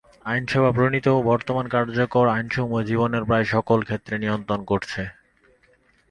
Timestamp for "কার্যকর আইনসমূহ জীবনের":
1.69-3.23